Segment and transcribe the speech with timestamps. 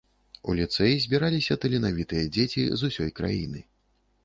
[0.51, 3.65] У ліцэй збіраліся таленавітыя дзеці з усёй краіны.